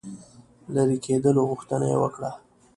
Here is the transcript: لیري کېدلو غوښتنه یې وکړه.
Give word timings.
لیري 0.73 0.97
کېدلو 1.05 1.41
غوښتنه 1.49 1.85
یې 1.91 1.97
وکړه. 2.03 2.31